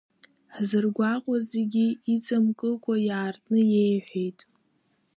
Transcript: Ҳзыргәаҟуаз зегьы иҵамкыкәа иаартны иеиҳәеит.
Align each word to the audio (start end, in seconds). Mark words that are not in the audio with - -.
Ҳзыргәаҟуаз 0.55 1.43
зегьы 1.53 1.85
иҵамкыкәа 2.13 2.95
иаартны 3.07 3.59
иеиҳәеит. 3.71 4.39